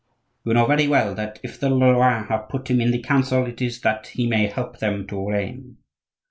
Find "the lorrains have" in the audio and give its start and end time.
1.59-2.49